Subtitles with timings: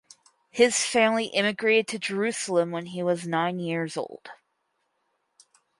[0.49, 4.31] His family immigrated to Jerusalem when he was nine years old.